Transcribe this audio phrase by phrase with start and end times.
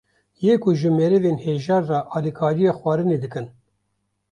[0.43, 3.45] yê ku ji merivên hejar re alîkariya xwarinê dikin